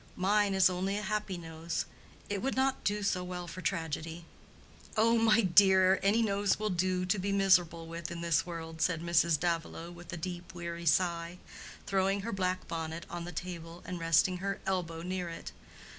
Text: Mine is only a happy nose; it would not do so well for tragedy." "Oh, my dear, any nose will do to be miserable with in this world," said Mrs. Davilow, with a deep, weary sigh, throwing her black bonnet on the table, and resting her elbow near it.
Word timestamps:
Mine 0.17 0.55
is 0.55 0.67
only 0.67 0.97
a 0.97 1.03
happy 1.03 1.37
nose; 1.37 1.85
it 2.27 2.41
would 2.41 2.55
not 2.55 2.83
do 2.83 3.03
so 3.03 3.23
well 3.23 3.47
for 3.47 3.61
tragedy." 3.61 4.25
"Oh, 4.97 5.15
my 5.19 5.41
dear, 5.41 5.99
any 6.01 6.23
nose 6.23 6.57
will 6.57 6.71
do 6.71 7.05
to 7.05 7.19
be 7.19 7.31
miserable 7.31 7.85
with 7.85 8.09
in 8.09 8.21
this 8.21 8.43
world," 8.43 8.81
said 8.81 9.03
Mrs. 9.03 9.39
Davilow, 9.39 9.91
with 9.91 10.11
a 10.11 10.17
deep, 10.17 10.55
weary 10.55 10.87
sigh, 10.87 11.37
throwing 11.85 12.21
her 12.21 12.33
black 12.33 12.67
bonnet 12.67 13.05
on 13.11 13.25
the 13.25 13.31
table, 13.31 13.83
and 13.85 13.99
resting 13.99 14.37
her 14.37 14.59
elbow 14.65 15.03
near 15.03 15.29
it. 15.29 15.51